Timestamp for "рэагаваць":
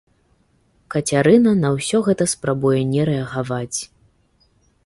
3.11-3.79